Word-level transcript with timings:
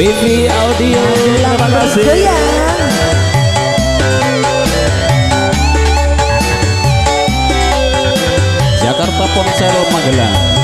BV 0.00 0.48
Audio. 0.48 1.02
Terima 1.28 1.68
kasih. 1.76 2.08
Jakarta 8.80 9.24
Ponsel 9.36 9.76
Magelang 9.92 10.59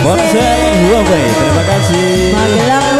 Bonsai 0.00 0.72
Huawei 0.88 1.28
terima 1.28 1.62
kasih. 1.68 2.32
Magelang 2.32 2.99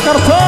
Jakarta 0.00 0.20
konser 0.20 0.39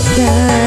sky 0.00 0.59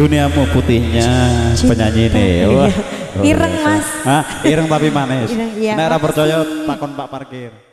duniamu 0.00 0.48
putihnya 0.56 1.10
penyanyi 1.60 2.08
ini. 2.08 2.28
Wah 2.48 2.72
iya, 3.20 3.36
ireng 3.36 3.54
mas. 3.60 3.86
Ah 4.08 4.24
ireng 4.48 4.64
tapi 4.64 4.88
manis. 4.88 5.28
Ireng, 5.28 5.52
iya, 5.60 5.76
nek 5.76 6.00
percaya 6.00 6.40
takon 6.64 6.96
Pak 6.96 7.08
Parkir. 7.12 7.69